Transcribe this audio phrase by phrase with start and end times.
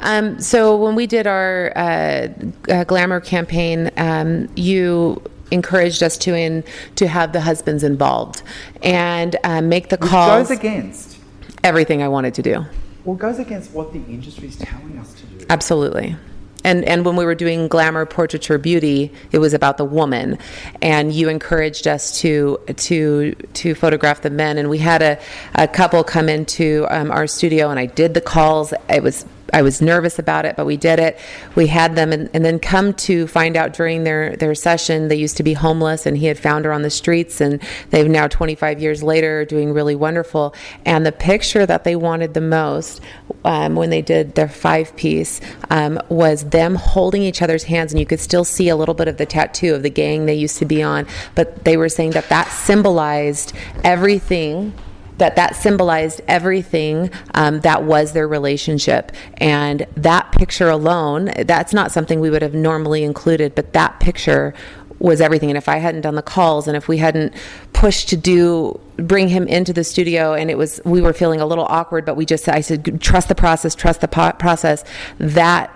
[0.00, 2.28] Um, so when we did our uh,
[2.68, 6.62] uh, glamour campaign, um, you encouraged us to in
[6.96, 8.42] to have the husbands involved
[8.82, 10.48] and uh, make the calls.
[10.48, 11.18] goes against,
[11.64, 12.64] everything I wanted to do.
[13.04, 15.46] well, goes against what the industry is telling us to do.
[15.50, 16.16] Absolutely.
[16.64, 20.38] And and when we were doing glamour portraiture beauty, it was about the woman,
[20.82, 24.58] and you encouraged us to to to photograph the men.
[24.58, 25.18] And we had a,
[25.54, 28.74] a couple come into um, our studio, and I did the calls.
[28.88, 31.18] It was I was nervous about it, but we did it.
[31.54, 35.16] We had them, and, and then come to find out during their their session, they
[35.16, 38.28] used to be homeless, and he had found her on the streets, and they've now
[38.28, 40.54] 25 years later doing really wonderful.
[40.84, 43.00] And the picture that they wanted the most
[43.44, 45.40] um, when they did their five piece
[45.70, 49.08] um, was them holding each other's hands, and you could still see a little bit
[49.08, 51.06] of the tattoo of the gang they used to be on.
[51.34, 53.52] But they were saying that that symbolized
[53.84, 54.74] everything
[55.18, 59.12] that that symbolized everything um, that was their relationship.
[59.36, 64.54] And that picture alone that's not something we would have normally included but that picture
[64.98, 65.50] was everything.
[65.50, 67.34] And if i hadn't done the calls and if we hadn't
[67.72, 71.46] pushed to do bring him into the studio and it was we were feeling a
[71.46, 74.84] little awkward but we just i said trust the process trust the po- process
[75.18, 75.70] that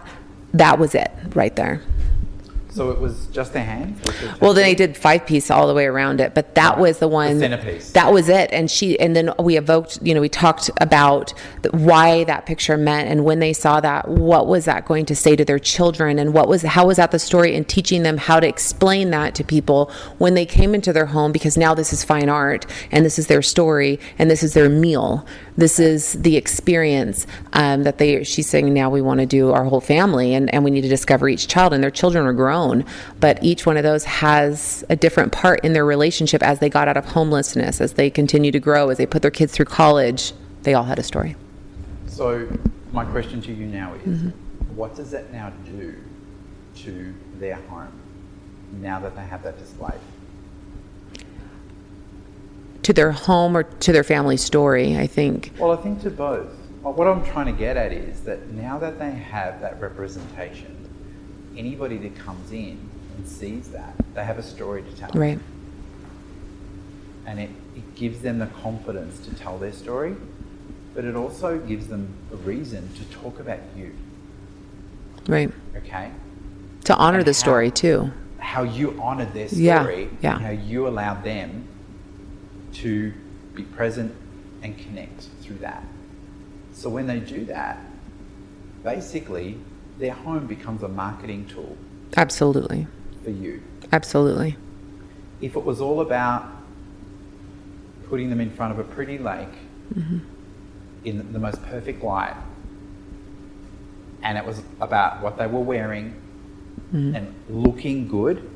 [0.52, 1.80] that was it right there
[2.72, 4.00] So it was just their hands?
[4.06, 6.78] Was it well, then they did five piece all the way around it, but that
[6.78, 7.38] was the one.
[7.38, 7.92] centerpiece.
[7.92, 9.98] That was it, and she, and then we evoked.
[10.02, 11.34] You know, we talked about
[11.72, 15.36] why that picture meant, and when they saw that, what was that going to say
[15.36, 18.40] to their children, and what was how was that the story, and teaching them how
[18.40, 22.02] to explain that to people when they came into their home, because now this is
[22.02, 25.26] fine art, and this is their story, and this is their meal.
[25.56, 28.24] This is the experience um, that they.
[28.24, 30.88] She's saying now we want to do our whole family, and, and we need to
[30.88, 32.61] discover each child, and their children are grown,
[33.20, 36.88] but each one of those has a different part in their relationship as they got
[36.88, 40.32] out of homelessness, as they continue to grow, as they put their kids through college.
[40.62, 41.34] They all had a story.
[42.06, 42.46] So
[42.92, 44.76] my question to you now is, Mm-hmm.
[44.76, 45.94] what does that now do
[46.84, 47.92] to their home
[48.80, 49.94] now that they have that display?
[52.84, 55.52] To their home or to their family story, I think.
[55.58, 56.48] Well, I think to both.
[56.82, 60.76] What I'm trying to get at is that now that they have that representation,
[61.56, 62.78] anybody that comes in
[63.16, 65.10] and sees that, they have a story to tell.
[65.14, 65.38] Right.
[67.26, 70.16] And it, it gives them the confidence to tell their story,
[70.94, 73.94] but it also gives them a reason to talk about you,
[75.28, 75.50] Right.
[75.76, 76.10] okay?
[76.84, 78.10] To honor And the how- story, too.
[78.38, 80.34] How you honored their Yeah, story, yeah.
[80.36, 81.64] and how you allowed them
[82.74, 83.12] to
[83.54, 84.12] be present
[84.62, 85.84] and connect through that.
[86.72, 87.78] So when they do that,
[88.82, 89.58] basically
[89.98, 91.76] their home becomes a marketing tool
[92.16, 92.86] Absolutely.
[93.22, 93.62] for you.
[93.92, 94.56] Absolutely.
[95.40, 96.46] If it was all about
[98.08, 99.48] putting them in front of a pretty lake
[99.94, 100.18] mm-hmm.
[101.04, 102.36] in the most perfect light,
[104.22, 106.14] and it was about what they were wearing
[106.92, 107.14] mm-hmm.
[107.14, 108.48] and looking good,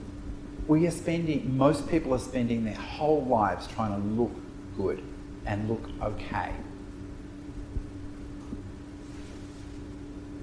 [0.67, 4.33] we are spending, most people are spending their whole lives trying to look
[4.77, 5.03] good
[5.45, 6.53] and look okay.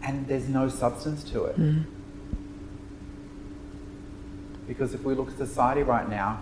[0.04, 1.56] And there's no substance to it.
[1.56, 1.82] Hmm.
[4.68, 6.42] Because if we look at society right now,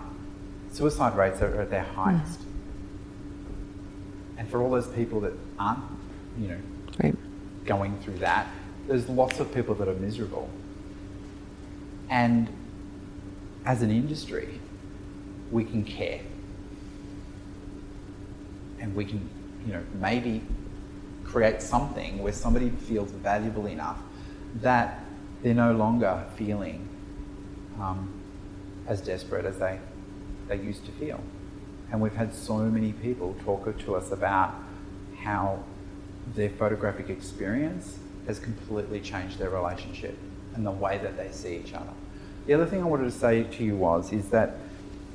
[0.72, 1.94] suicide rates are at their hmm.
[1.94, 2.40] highest.
[4.36, 5.84] And for all those people that aren't,
[6.38, 6.58] you know,
[7.02, 7.14] Right.
[7.64, 8.48] going through that,
[8.86, 10.50] there's lots of people that are miserable.
[12.10, 12.48] And
[13.64, 14.60] as an industry,
[15.50, 16.20] we can care.
[18.80, 19.28] And we can,
[19.64, 20.42] you know, maybe
[21.24, 23.98] create something where somebody feels valuable enough
[24.56, 25.04] that
[25.42, 26.88] they're no longer feeling
[27.80, 28.12] um,
[28.86, 29.78] as desperate as they,
[30.48, 31.20] they used to feel.
[31.90, 34.54] And we've had so many people talk to us about
[35.18, 35.62] how
[36.34, 40.16] their photographic experience has completely changed their relationship
[40.54, 41.92] and the way that they see each other.
[42.46, 44.56] The other thing I wanted to say to you was is that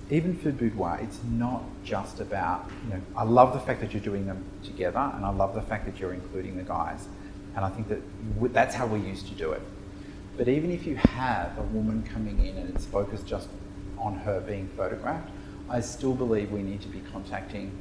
[0.09, 4.01] even for boudoir, it's not just about, you know, I love the fact that you're
[4.01, 7.07] doing them together and I love the fact that you're including the guys.
[7.55, 8.01] And I think that
[8.53, 9.61] that's how we used to do it.
[10.37, 13.49] But even if you have a woman coming in and it's focused just
[13.97, 15.29] on her being photographed,
[15.69, 17.71] I still believe we need to be contacting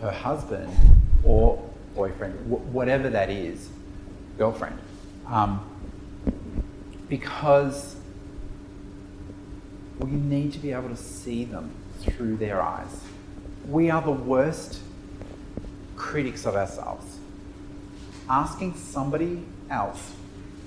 [0.00, 0.74] her husband
[1.22, 1.62] or
[1.94, 3.68] boyfriend, wh- whatever that is,
[4.38, 4.78] girlfriend,
[5.26, 5.64] um,
[7.08, 7.96] because
[9.98, 13.00] we need to be able to see them through their eyes.
[13.66, 14.80] We are the worst
[15.96, 17.18] critics of ourselves.
[18.30, 20.12] Asking somebody else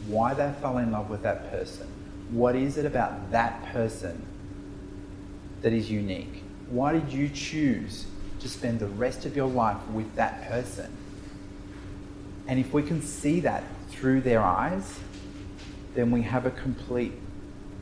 [0.07, 1.88] why they fell in love with that person,
[2.31, 4.25] what is it about that person
[5.62, 6.44] that is unique?
[6.69, 8.06] Why did you choose
[8.39, 10.92] to spend the rest of your life with that person?
[12.48, 15.00] And if we can see that through their eyes,
[15.94, 17.13] then we have a complete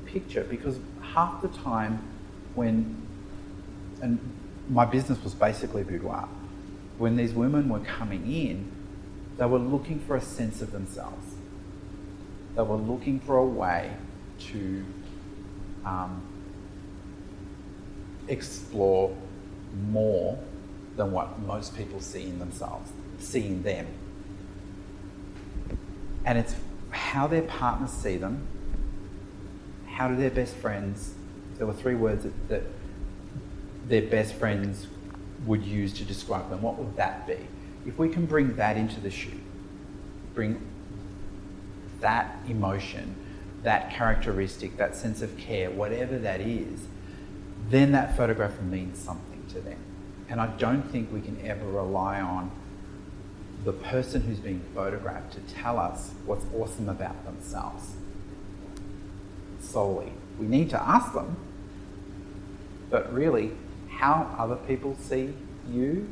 [0.06, 0.78] picture because
[1.20, 2.02] half the time
[2.56, 2.96] when
[4.02, 4.20] and
[4.70, 6.30] my business was basically boudoir.
[6.98, 8.72] When these women were coming in
[9.38, 11.36] they were looking for a sense of themselves.
[12.56, 13.92] They were looking for a way
[14.52, 14.86] to
[15.86, 16.22] um,
[18.28, 19.16] explore
[19.90, 20.38] more
[20.98, 23.86] than what most people see in themselves see in them.
[26.26, 26.56] And it's
[26.90, 28.48] how their partners see them
[30.00, 31.14] how do their best friends,
[31.58, 32.64] there were three words that, that
[33.90, 34.88] their best friends
[35.46, 37.36] would use to describe them, what would that be?
[37.86, 39.42] If we can bring that into the shoot,
[40.34, 40.62] bring
[42.00, 43.14] that emotion,
[43.64, 46.88] that characteristic, that sense of care, whatever that is,
[47.70, 49.80] then that photograph means something to them.
[50.30, 52.52] And I don't think we can ever rely on
[53.66, 57.96] the person who's being photographed to tell us what's awesome about themselves
[59.70, 60.12] solely.
[60.40, 61.38] We need to ask them,
[62.90, 63.52] but really,
[63.90, 65.34] how other people see
[65.70, 66.12] you,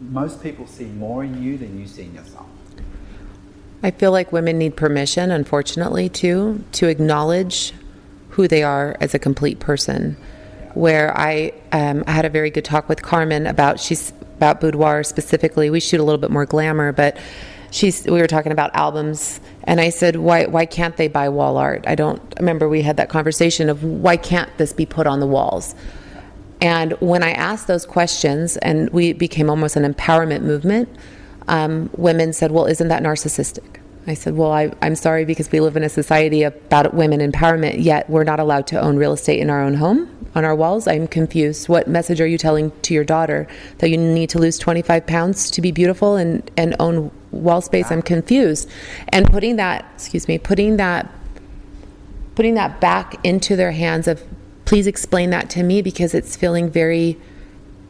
[0.00, 2.46] most people see more in you than you see in yourself.
[3.82, 7.72] I feel like women need permission, unfortunately, too, to acknowledge
[8.30, 10.16] who they are as a complete person.
[10.74, 15.02] Where I, um, I had a very good talk with Carmen about she's about boudoir
[15.02, 15.70] specifically.
[15.70, 17.16] We shoot a little bit more glamour, but
[17.76, 21.58] she's we were talking about albums and I said why why can't they buy wall
[21.58, 25.20] art I don't remember we had that conversation of why can't this be put on
[25.20, 25.74] the walls
[26.60, 30.88] and when I asked those questions and we became almost an empowerment movement
[31.48, 35.60] um, women said well isn't that narcissistic I said well I, I'm sorry because we
[35.60, 39.40] live in a society about women empowerment yet we're not allowed to own real estate
[39.40, 40.86] in our own home on our walls.
[40.86, 41.68] I'm confused.
[41.68, 45.50] What message are you telling to your daughter that you need to lose 25 pounds
[45.52, 47.90] to be beautiful and, and own wall space?
[47.90, 48.70] I'm confused.
[49.08, 51.10] And putting that, excuse me, putting that
[52.34, 54.22] putting that back into their hands of
[54.66, 57.16] please explain that to me because it's feeling very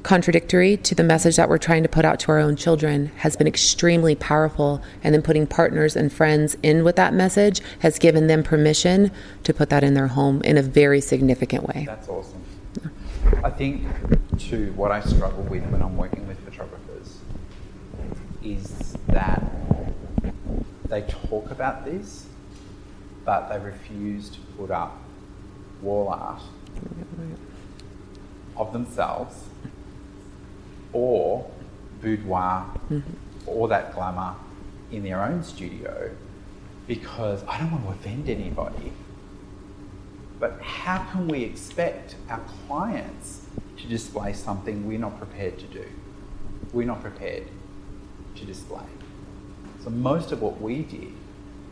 [0.06, 3.34] contradictory to the message that we're trying to put out to our own children has
[3.34, 4.80] been extremely powerful.
[5.02, 9.10] And then putting partners and friends in with that message has given them permission
[9.42, 11.86] to put that in their home in a very significant way.
[11.86, 12.40] That's awesome.
[13.42, 13.82] I think,
[14.38, 17.18] too, what I struggle with when I'm working with photographers
[18.44, 18.85] is
[19.16, 19.42] that
[20.90, 22.26] they talk about this,
[23.24, 24.98] but they refuse to put up
[25.80, 26.42] wall art
[28.56, 29.44] of themselves
[30.92, 31.50] or
[32.02, 33.00] boudoir mm-hmm.
[33.46, 34.34] or that glamour
[34.92, 36.10] in their own studio
[36.86, 38.92] because I don't want to offend anybody.
[40.38, 43.46] But how can we expect our clients
[43.78, 45.86] to display something we're not prepared to do?
[46.74, 47.44] We're not prepared
[48.34, 48.84] to display.
[49.86, 51.12] So most of what we did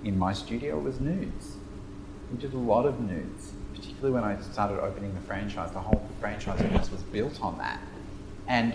[0.05, 1.56] in my studio was nudes.
[2.31, 5.72] We did a lot of nudes, particularly when I started opening the franchise.
[5.72, 7.81] The whole franchise business was built on that.
[8.46, 8.72] And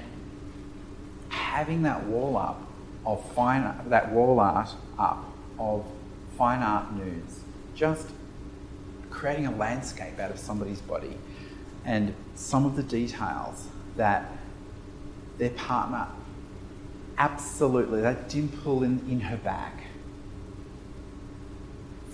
[1.30, 2.62] having that wall up
[3.06, 5.24] of fine that wall art up
[5.58, 5.86] of
[6.38, 7.40] fine art nudes,
[7.76, 8.10] just
[9.10, 11.18] creating a landscape out of somebody's body,
[11.86, 14.30] and some of the details that
[15.38, 16.10] their partner
[17.20, 19.84] absolutely that dimple in, in her back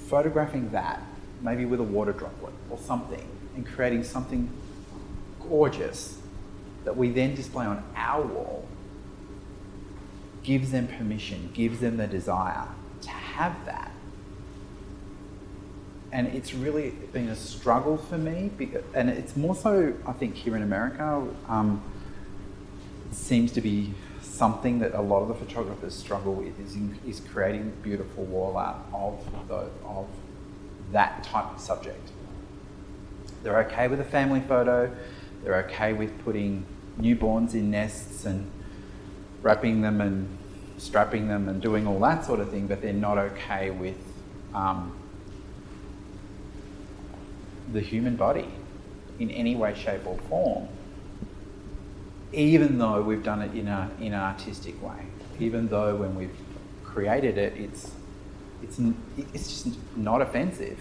[0.08, 1.02] photographing that
[1.42, 4.50] maybe with a water droplet or something and creating something
[5.40, 6.20] gorgeous
[6.84, 8.68] that we then display on our wall
[10.44, 12.68] gives them permission, gives them the desire
[13.02, 13.92] to have that.
[16.12, 20.36] And it's really been a struggle for me, because, and it's more so, I think,
[20.36, 21.28] here in America.
[21.50, 21.84] Um,
[23.12, 23.94] seems to be
[24.26, 28.58] something that a lot of the photographers struggle with is, in, is creating beautiful wall
[28.58, 30.08] art of, the, of
[30.92, 32.12] that type of subject.
[33.44, 34.96] They're okay with a family photo,
[35.44, 36.66] they're okay with putting
[37.00, 38.50] newborns in nests and
[39.42, 40.38] wrapping them and
[40.78, 43.98] strapping them and doing all that sort of thing, but they're not okay with
[44.54, 44.98] um,
[47.72, 48.48] the human body
[49.20, 50.68] in any way, shape, or form,
[52.36, 55.08] even though we've done it in, a, in an artistic way.
[55.40, 56.36] Even though when we've
[56.84, 57.92] created it, it's,
[58.62, 58.80] it's,
[59.34, 60.80] it's just not offensive.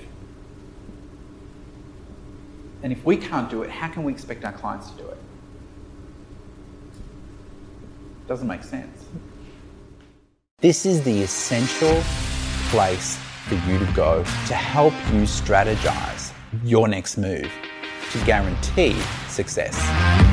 [2.82, 5.18] And if we can't do it, how can we expect our clients to do it?
[8.26, 9.06] Doesn't make sense.
[10.58, 12.02] This is the essential
[12.70, 13.16] place
[13.48, 16.32] for you to go to help you strategize
[16.62, 17.50] your next move
[18.12, 18.96] to guarantee
[19.28, 20.23] success.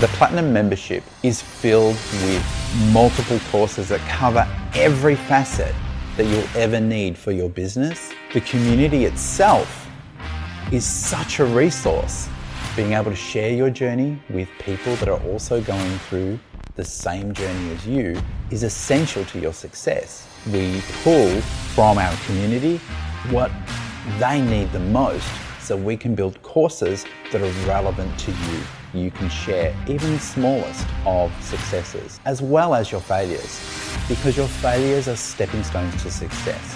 [0.00, 5.74] The Platinum membership is filled with multiple courses that cover every facet
[6.16, 8.12] that you'll ever need for your business.
[8.32, 9.88] The community itself
[10.70, 12.28] is such a resource.
[12.76, 16.38] Being able to share your journey with people that are also going through
[16.76, 20.28] the same journey as you is essential to your success.
[20.52, 21.40] We pull
[21.74, 22.76] from our community
[23.30, 23.50] what
[24.20, 25.28] they need the most
[25.60, 28.60] so we can build courses that are relevant to you.
[28.94, 33.60] You can share even the smallest of successes as well as your failures
[34.08, 36.74] because your failures are stepping stones to success.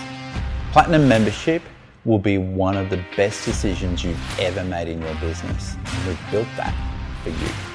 [0.72, 1.62] Platinum membership
[2.04, 5.76] will be one of the best decisions you've ever made in your business.
[6.06, 6.74] We've built that
[7.22, 7.71] for you.